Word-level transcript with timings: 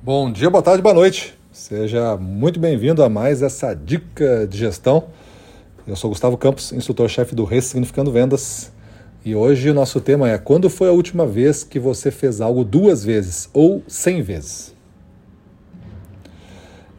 Bom 0.00 0.30
dia, 0.30 0.48
boa 0.48 0.62
tarde, 0.62 0.80
boa 0.80 0.94
noite. 0.94 1.36
Seja 1.50 2.16
muito 2.16 2.60
bem-vindo 2.60 3.02
a 3.02 3.08
mais 3.08 3.42
essa 3.42 3.74
dica 3.74 4.46
de 4.46 4.56
gestão. 4.56 5.06
Eu 5.88 5.96
sou 5.96 6.08
Gustavo 6.08 6.38
Campos, 6.38 6.72
instrutor-chefe 6.72 7.34
do 7.34 7.42
Ressignificando 7.42 8.12
Vendas. 8.12 8.72
E 9.24 9.34
hoje 9.34 9.70
o 9.70 9.74
nosso 9.74 10.00
tema 10.00 10.30
é: 10.30 10.38
quando 10.38 10.70
foi 10.70 10.88
a 10.88 10.92
última 10.92 11.26
vez 11.26 11.64
que 11.64 11.80
você 11.80 12.12
fez 12.12 12.40
algo 12.40 12.64
duas 12.64 13.04
vezes 13.04 13.50
ou 13.52 13.82
cem 13.88 14.22
vezes? 14.22 14.72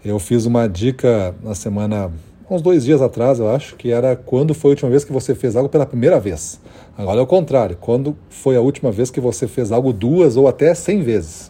Eu 0.03 0.19
fiz 0.19 0.45
uma 0.45 0.67
dica 0.67 1.33
na 1.41 1.55
semana, 1.55 2.11
uns 2.51 2.61
dois 2.61 2.83
dias 2.83 3.01
atrás, 3.01 3.39
eu 3.39 3.49
acho, 3.49 3.77
que 3.77 3.91
era 3.91 4.13
quando 4.17 4.53
foi 4.53 4.71
a 4.71 4.73
última 4.73 4.89
vez 4.89 5.05
que 5.05 5.13
você 5.13 5.33
fez 5.33 5.55
algo 5.55 5.69
pela 5.69 5.85
primeira 5.85 6.19
vez. 6.19 6.59
Agora 6.97 7.21
é 7.21 7.23
o 7.23 7.27
contrário: 7.27 7.77
quando 7.79 8.17
foi 8.29 8.57
a 8.57 8.61
última 8.61 8.91
vez 8.91 9.09
que 9.09 9.21
você 9.21 9.47
fez 9.47 9.71
algo 9.71 9.93
duas 9.93 10.35
ou 10.35 10.49
até 10.49 10.75
cem 10.75 11.01
vezes? 11.01 11.49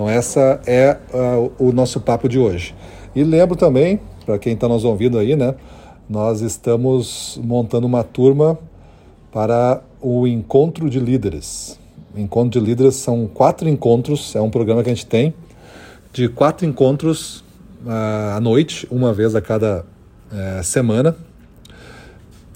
Então, 0.00 0.08
essa 0.08 0.62
é 0.66 0.96
uh, 1.12 1.52
o 1.58 1.72
nosso 1.72 2.00
papo 2.00 2.26
de 2.26 2.38
hoje. 2.38 2.74
E 3.14 3.22
lembro 3.22 3.54
também, 3.54 4.00
para 4.24 4.38
quem 4.38 4.54
está 4.54 4.66
nos 4.66 4.82
ouvindo 4.82 5.18
aí, 5.18 5.36
né? 5.36 5.54
Nós 6.08 6.40
estamos 6.40 7.38
montando 7.44 7.86
uma 7.86 8.02
turma 8.02 8.58
para 9.30 9.82
o 10.00 10.26
Encontro 10.26 10.88
de 10.88 10.98
Líderes. 10.98 11.78
Encontro 12.16 12.58
de 12.58 12.66
Líderes 12.66 12.94
são 12.94 13.26
quatro 13.26 13.68
encontros, 13.68 14.34
é 14.34 14.40
um 14.40 14.48
programa 14.48 14.82
que 14.82 14.88
a 14.88 14.94
gente 14.94 15.04
tem 15.04 15.34
de 16.14 16.30
quatro 16.30 16.66
encontros 16.66 17.40
uh, 17.84 18.36
à 18.36 18.40
noite, 18.40 18.88
uma 18.90 19.12
vez 19.12 19.34
a 19.34 19.42
cada 19.42 19.84
uh, 20.32 20.64
semana. 20.64 21.14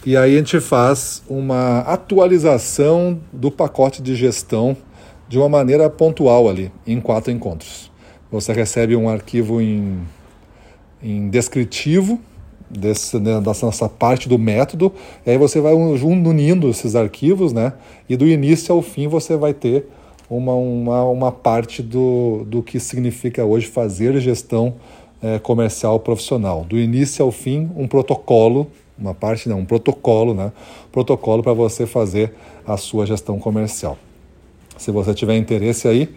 E 0.07 0.17
aí 0.17 0.35
a 0.35 0.39
gente 0.39 0.61
faz 0.61 1.23
uma 1.29 1.81
atualização 1.81 3.21
do 3.31 3.51
pacote 3.51 4.01
de 4.01 4.17
gestão 4.17 4.75
de 5.35 5.39
uma 5.39 5.49
maneira 5.49 5.91
pontual 5.91 6.49
ali, 6.49 6.71
em 6.87 7.01
quatro 7.01 7.33
encontros. 7.33 7.91
Você 8.31 8.53
recebe 8.53 8.95
um 8.95 9.09
arquivo 9.09 9.61
em, 9.61 9.99
em 11.03 11.29
descritivo 11.29 12.21
desse, 12.71 13.19
né, 13.19 13.41
dessa 13.41 13.67
nossa 13.67 13.89
parte 13.89 14.29
do 14.29 14.39
método, 14.39 14.93
e 15.27 15.31
aí 15.33 15.37
você 15.37 15.61
vai 15.61 15.73
unindo 15.73 16.71
esses 16.71 16.95
arquivos, 16.95 17.53
né? 17.53 17.73
E 18.09 18.17
do 18.17 18.29
início 18.29 18.73
ao 18.73 18.81
fim 18.81 19.09
você 19.09 19.37
vai 19.37 19.53
ter 19.53 19.89
uma, 20.31 20.55
uma, 20.55 21.05
uma 21.05 21.33
parte 21.33 21.83
do, 21.83 22.45
do 22.47 22.63
que 22.63 22.79
significa 22.79 23.45
hoje 23.45 23.67
fazer 23.67 24.17
gestão 24.21 24.75
é, 25.21 25.41
comercial 25.41 25.99
profissional. 25.99 26.63
Do 26.63 26.79
início 26.79 27.25
ao 27.25 27.33
fim, 27.33 27.69
um 27.77 27.89
protocolo, 27.89 28.69
uma 28.97 29.15
parte 29.15 29.49
não, 29.49 29.59
um 29.59 29.65
protocolo, 29.65 30.33
né? 30.33 30.53
Protocolo 30.93 31.43
para 31.43 31.53
você 31.53 31.87
fazer 31.87 32.33
a 32.65 32.77
sua 32.77 33.05
gestão 33.05 33.41
comercial. 33.41 33.99
Se 34.77 34.91
você 34.91 35.15
tiver 35.15 35.37
interesse 35.37 35.89
aí, 35.89 36.15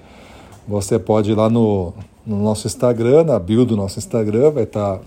você 0.68 1.00
pode 1.00 1.32
ir 1.32 1.36
lá 1.36 1.50
no, 1.50 1.94
no 2.26 2.38
nosso 2.44 2.68
Instagram, 2.68 3.24
na 3.24 3.40
bio 3.40 3.66
do 3.66 3.78
nosso 3.78 4.00
Instagram, 4.00 4.52
vai 4.52 4.64
estar 4.64 4.98
tá 4.98 5.02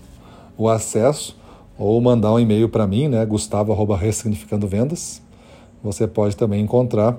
o 0.57 0.69
acesso, 0.69 1.37
ou 1.77 1.99
mandar 2.01 2.31
um 2.33 2.39
e-mail 2.39 2.69
para 2.69 2.87
mim, 2.87 3.07
né, 3.07 3.25
gustavo.ressignificando 3.25 4.67
vendas. 4.67 5.21
Você 5.83 6.07
pode 6.07 6.35
também 6.35 6.61
encontrar 6.61 7.17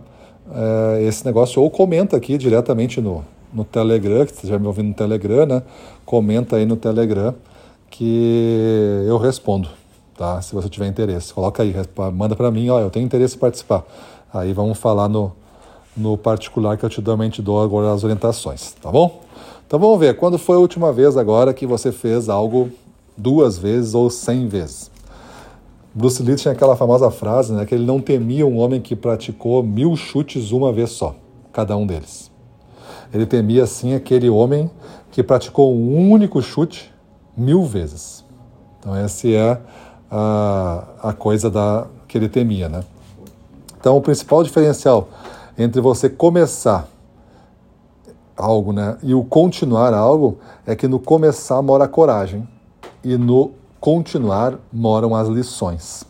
é, 0.53 1.03
esse 1.05 1.25
negócio, 1.25 1.61
ou 1.63 1.71
comenta 1.71 2.17
aqui 2.17 2.39
diretamente 2.39 3.01
no, 3.01 3.25
no 3.53 3.65
Telegram, 3.65 4.25
que 4.25 4.35
você 4.35 4.47
já 4.47 4.59
me 4.59 4.67
ouvindo 4.67 4.89
no 4.89 4.95
Telegram, 4.95 5.47
né? 5.47 5.63
Comenta 6.05 6.57
aí 6.57 6.67
no 6.67 6.77
Telegram 6.77 7.35
que 7.91 9.05
eu 9.07 9.19
respondo, 9.19 9.69
tá? 10.17 10.41
Se 10.41 10.55
você 10.55 10.69
tiver 10.69 10.87
interesse. 10.87 11.33
Coloca 11.35 11.63
aí, 11.63 11.75
manda 12.15 12.35
para 12.35 12.51
mim, 12.51 12.69
ó, 12.71 12.81
eu 12.81 12.91
tenho 12.91 13.05
interesse 13.05 13.37
em 13.37 13.39
participar. 13.39 13.85
Aí 14.33 14.53
vamos 14.53 14.79
falar 14.79 15.09
no, 15.09 15.33
no 15.97 16.17
particular 16.17 16.77
que 16.77 16.85
eu 16.85 16.91
te 16.91 17.03
te 17.31 17.43
dou 17.43 17.63
agora 17.63 17.93
as 17.93 18.03
orientações, 18.03 18.73
tá 18.81 18.91
bom? 18.91 19.23
Então 19.67 19.79
vamos 19.79 19.99
ver, 19.99 20.17
quando 20.17 20.39
foi 20.39 20.57
a 20.57 20.59
última 20.59 20.93
vez 20.93 21.17
agora 21.17 21.55
que 21.55 21.67
você 21.67 21.93
fez 21.93 22.29
algo 22.29 22.71
duas 23.17 23.59
vezes 23.59 23.95
ou 23.95 24.11
cem 24.11 24.47
vezes? 24.49 24.91
Bruce 25.95 26.23
Lee 26.23 26.37
tinha 26.37 26.53
aquela 26.53 26.75
famosa 26.75 27.11
frase, 27.11 27.53
né, 27.53 27.67
que 27.67 27.75
ele 27.75 27.85
não 27.85 28.01
temia 28.01 28.47
um 28.47 28.59
homem 28.59 28.81
que 28.81 28.97
praticou 28.97 29.63
mil 29.63 29.95
chutes 29.95 30.51
uma 30.51 30.73
vez 30.73 30.91
só, 30.91 31.15
cada 31.53 31.77
um 31.77 31.87
deles. 31.87 32.31
Ele 33.13 33.27
temia, 33.27 33.67
sim, 33.67 33.95
aquele 33.95 34.31
homem 34.31 34.71
que 35.11 35.23
praticou 35.23 35.75
um 35.75 36.11
único 36.11 36.41
chute 36.41 36.91
mil 37.37 37.65
vezes. 37.65 38.25
Então 38.79 38.97
essa 38.97 39.29
é 39.29 39.59
a, 40.11 40.85
a 41.03 41.13
coisa 41.13 41.51
da, 41.51 41.87
que 42.09 42.17
ele 42.17 42.29
temia, 42.29 42.69
né? 42.69 42.85
Então 43.79 43.97
o 43.97 44.01
principal 44.01 44.43
diferencial 44.43 45.09
entre 45.57 45.81
você 45.81 46.09
começar 46.09 46.89
algo 48.37 48.73
né, 48.73 48.97
e 49.03 49.15
o 49.15 49.23
continuar 49.23 49.95
algo 49.95 50.39
é 50.67 50.75
que 50.75 50.89
no 50.89 50.99
começar 50.99 51.61
mora 51.63 51.85
a 51.85 51.89
coragem 51.89 52.47
e 53.05 53.17
no 53.17 53.53
continuar 53.81 54.59
moram 54.73 55.15
as 55.15 55.29
lições. 55.29 56.05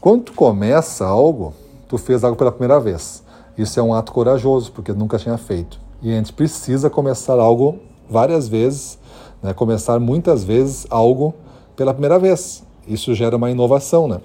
Quando 0.00 0.24
tu 0.24 0.32
começa 0.32 1.06
algo, 1.06 1.54
tu 1.88 1.96
fez 1.96 2.24
algo 2.24 2.36
pela 2.36 2.50
primeira 2.50 2.80
vez. 2.80 3.22
Isso 3.56 3.78
é 3.78 3.82
um 3.82 3.94
ato 3.94 4.12
corajoso, 4.12 4.72
porque 4.72 4.92
nunca 4.92 5.18
tinha 5.18 5.36
feito. 5.36 5.78
E 6.02 6.10
a 6.10 6.16
gente 6.16 6.32
precisa 6.32 6.90
começar 6.90 7.38
algo 7.38 7.78
várias 8.08 8.48
vezes, 8.48 8.98
né, 9.42 9.52
começar 9.52 10.00
muitas 10.00 10.42
vezes 10.42 10.86
algo 10.90 11.34
pela 11.76 11.92
primeira 11.92 12.18
vez. 12.18 12.62
Isso 12.86 13.14
gera 13.14 13.36
uma 13.36 13.50
inovação, 13.50 14.08
né? 14.08 14.20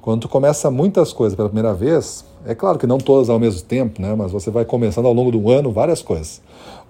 Quando 0.00 0.22
tu 0.22 0.28
começa 0.28 0.70
muitas 0.70 1.12
coisas 1.12 1.36
pela 1.36 1.48
primeira 1.48 1.74
vez, 1.74 2.24
é 2.48 2.54
claro 2.54 2.78
que 2.78 2.86
não 2.86 2.96
todas 2.96 3.28
ao 3.28 3.38
mesmo 3.38 3.60
tempo, 3.60 4.00
né? 4.00 4.14
mas 4.14 4.32
você 4.32 4.50
vai 4.50 4.64
começando 4.64 5.04
ao 5.04 5.12
longo 5.12 5.30
do 5.30 5.50
ano 5.50 5.70
várias 5.70 6.00
coisas. 6.00 6.40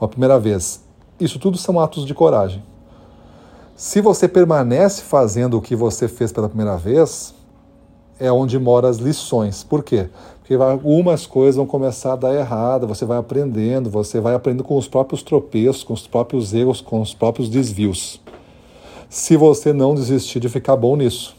Uma 0.00 0.06
primeira 0.06 0.38
vez. 0.38 0.80
Isso 1.18 1.36
tudo 1.40 1.58
são 1.58 1.80
atos 1.80 2.06
de 2.06 2.14
coragem. 2.14 2.62
Se 3.74 4.00
você 4.00 4.28
permanece 4.28 5.02
fazendo 5.02 5.58
o 5.58 5.60
que 5.60 5.74
você 5.74 6.06
fez 6.06 6.30
pela 6.30 6.48
primeira 6.48 6.76
vez, 6.76 7.34
é 8.20 8.30
onde 8.30 8.56
moram 8.56 8.88
as 8.88 8.98
lições. 8.98 9.64
Por 9.64 9.82
quê? 9.82 10.08
Porque 10.38 10.54
algumas 10.54 11.26
coisas 11.26 11.56
vão 11.56 11.66
começar 11.66 12.12
a 12.12 12.16
dar 12.16 12.34
errado, 12.36 12.86
você 12.86 13.04
vai 13.04 13.18
aprendendo, 13.18 13.90
você 13.90 14.20
vai 14.20 14.36
aprendendo 14.36 14.62
com 14.62 14.76
os 14.76 14.86
próprios 14.86 15.24
tropeços, 15.24 15.82
com 15.82 15.92
os 15.92 16.06
próprios 16.06 16.54
erros, 16.54 16.80
com 16.80 17.00
os 17.00 17.12
próprios 17.12 17.48
desvios. 17.48 18.20
Se 19.08 19.36
você 19.36 19.72
não 19.72 19.96
desistir 19.96 20.38
de 20.38 20.48
ficar 20.48 20.76
bom 20.76 20.94
nisso 20.94 21.36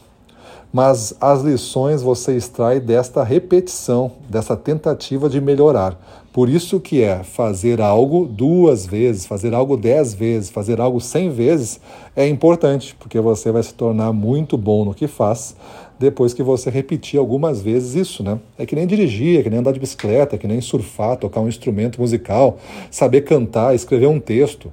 mas 0.72 1.14
as 1.20 1.42
lições 1.42 2.02
você 2.02 2.36
extrai 2.36 2.78
desta 2.78 3.24
repetição, 3.24 4.12
dessa 4.28 4.56
tentativa 4.56 5.28
de 5.28 5.40
melhorar. 5.40 5.98
Por 6.32 6.48
isso 6.48 6.78
que 6.78 7.02
é 7.02 7.24
fazer 7.24 7.80
algo 7.80 8.24
duas 8.24 8.86
vezes, 8.86 9.26
fazer 9.26 9.52
algo 9.52 9.76
dez 9.76 10.14
vezes, 10.14 10.48
fazer 10.48 10.80
algo 10.80 11.00
cem 11.00 11.28
vezes 11.28 11.80
é 12.14 12.28
importante, 12.28 12.94
porque 13.00 13.18
você 13.18 13.50
vai 13.50 13.64
se 13.64 13.74
tornar 13.74 14.12
muito 14.12 14.56
bom 14.56 14.84
no 14.84 14.94
que 14.94 15.08
faz 15.08 15.56
depois 15.98 16.32
que 16.32 16.42
você 16.42 16.70
repetir 16.70 17.18
algumas 17.18 17.60
vezes 17.60 17.94
isso, 17.94 18.22
né? 18.22 18.38
É 18.56 18.64
que 18.64 18.76
nem 18.76 18.86
dirigir, 18.86 19.40
é 19.40 19.42
que 19.42 19.50
nem 19.50 19.58
andar 19.58 19.72
de 19.72 19.80
bicicleta, 19.80 20.36
é 20.36 20.38
que 20.38 20.46
nem 20.46 20.60
surfar, 20.60 21.16
tocar 21.16 21.40
um 21.40 21.48
instrumento 21.48 22.00
musical, 22.00 22.58
saber 22.90 23.22
cantar, 23.22 23.74
escrever 23.74 24.06
um 24.06 24.20
texto. 24.20 24.72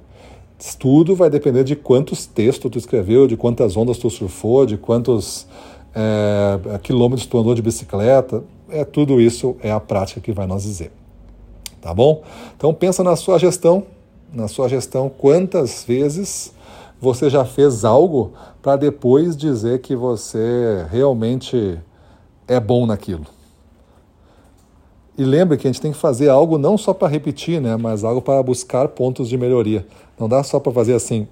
Tudo 0.78 1.14
vai 1.14 1.28
depender 1.28 1.64
de 1.64 1.76
quantos 1.76 2.24
textos 2.24 2.70
tu 2.70 2.78
escreveu, 2.78 3.26
de 3.26 3.36
quantas 3.36 3.76
ondas 3.76 3.98
tu 3.98 4.08
surfou, 4.08 4.64
de 4.64 4.78
quantos 4.78 5.46
é, 5.94 6.78
quilômetros 6.82 7.26
tu 7.26 7.38
andou 7.38 7.54
de 7.54 7.62
bicicleta, 7.62 8.42
é 8.68 8.84
tudo 8.84 9.20
isso 9.20 9.56
é 9.62 9.70
a 9.70 9.80
prática 9.80 10.20
que 10.20 10.32
vai 10.32 10.46
nos 10.46 10.62
dizer. 10.62 10.92
Tá 11.80 11.94
bom? 11.94 12.22
Então 12.56 12.74
pensa 12.74 13.02
na 13.02 13.16
sua 13.16 13.38
gestão, 13.38 13.84
na 14.32 14.48
sua 14.48 14.68
gestão, 14.68 15.08
quantas 15.08 15.84
vezes 15.84 16.52
você 17.00 17.30
já 17.30 17.44
fez 17.44 17.84
algo 17.84 18.32
para 18.60 18.76
depois 18.76 19.36
dizer 19.36 19.80
que 19.80 19.94
você 19.94 20.86
realmente 20.90 21.78
é 22.46 22.58
bom 22.58 22.86
naquilo. 22.86 23.26
E 25.16 25.24
lembre 25.24 25.56
que 25.56 25.66
a 25.66 25.70
gente 25.72 25.80
tem 25.80 25.92
que 25.92 25.98
fazer 25.98 26.28
algo 26.28 26.58
não 26.58 26.78
só 26.78 26.94
para 26.94 27.08
repetir, 27.08 27.60
né, 27.60 27.76
mas 27.76 28.04
algo 28.04 28.22
para 28.22 28.40
buscar 28.42 28.86
pontos 28.88 29.28
de 29.28 29.36
melhoria. 29.36 29.86
Não 30.18 30.28
dá 30.28 30.42
só 30.42 30.60
para 30.60 30.72
fazer 30.72 30.94
assim, 30.94 31.26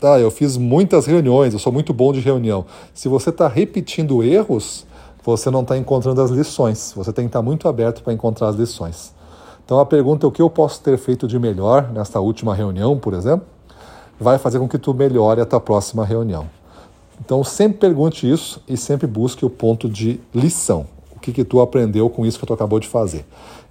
Tá, 0.00 0.18
eu 0.18 0.30
fiz 0.30 0.56
muitas 0.56 1.06
reuniões, 1.06 1.52
eu 1.52 1.58
sou 1.58 1.72
muito 1.72 1.94
bom 1.94 2.12
de 2.12 2.20
reunião. 2.20 2.66
Se 2.92 3.08
você 3.08 3.30
está 3.30 3.48
repetindo 3.48 4.22
erros, 4.22 4.86
você 5.24 5.50
não 5.50 5.62
está 5.62 5.78
encontrando 5.78 6.20
as 6.20 6.30
lições. 6.30 6.92
Você 6.94 7.12
tem 7.12 7.24
que 7.24 7.30
estar 7.30 7.38
tá 7.38 7.42
muito 7.42 7.66
aberto 7.66 8.02
para 8.02 8.12
encontrar 8.12 8.48
as 8.48 8.56
lições. 8.56 9.14
Então 9.64 9.80
a 9.80 9.86
pergunta 9.86 10.26
é 10.26 10.28
o 10.28 10.32
que 10.32 10.42
eu 10.42 10.50
posso 10.50 10.82
ter 10.82 10.98
feito 10.98 11.26
de 11.26 11.38
melhor 11.38 11.90
nesta 11.90 12.20
última 12.20 12.54
reunião, 12.54 12.98
por 12.98 13.14
exemplo, 13.14 13.46
vai 14.20 14.36
fazer 14.36 14.58
com 14.58 14.68
que 14.68 14.78
tu 14.78 14.92
melhore 14.92 15.40
a 15.40 15.46
tua 15.46 15.60
próxima 15.60 16.04
reunião. 16.04 16.46
Então 17.24 17.42
sempre 17.42 17.78
pergunte 17.78 18.30
isso 18.30 18.62
e 18.68 18.76
sempre 18.76 19.06
busque 19.06 19.44
o 19.44 19.50
ponto 19.50 19.88
de 19.88 20.20
lição. 20.34 20.86
O 21.16 21.18
que, 21.18 21.32
que 21.32 21.44
tu 21.44 21.60
aprendeu 21.60 22.10
com 22.10 22.26
isso 22.26 22.38
que 22.38 22.44
tu 22.44 22.52
acabou 22.52 22.78
de 22.78 22.88
fazer. 22.88 23.24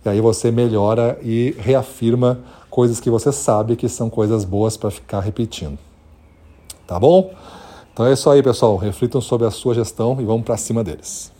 E 0.03 0.09
aí 0.09 0.19
você 0.19 0.49
melhora 0.49 1.19
e 1.21 1.55
reafirma 1.59 2.39
coisas 2.71 2.99
que 2.99 3.11
você 3.11 3.31
sabe 3.31 3.75
que 3.75 3.87
são 3.87 4.09
coisas 4.09 4.43
boas 4.43 4.75
para 4.75 4.89
ficar 4.89 5.19
repetindo. 5.19 5.77
Tá 6.87 6.99
bom? 6.99 7.33
Então 7.91 8.05
é 8.05 8.13
isso 8.13 8.29
aí, 8.29 8.43
pessoal. 8.43 8.77
Reflitam 8.77 9.19
sobre 9.19 9.47
a 9.47 9.51
sua 9.51 9.73
gestão 9.73 10.15
e 10.21 10.25
vamos 10.25 10.43
para 10.43 10.57
cima 10.57 10.83
deles. 10.83 11.32